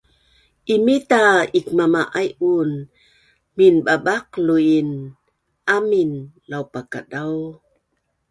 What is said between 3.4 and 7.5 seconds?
minbabaqluin amin laupakadau